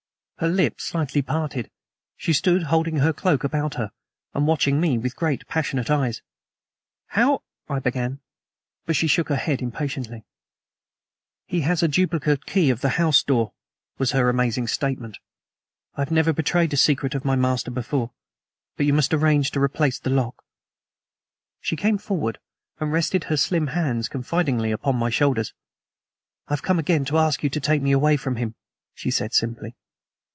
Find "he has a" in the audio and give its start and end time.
11.45-11.87